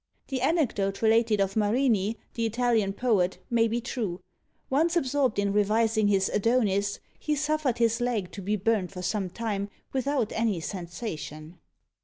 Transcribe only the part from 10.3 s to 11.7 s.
any sensation.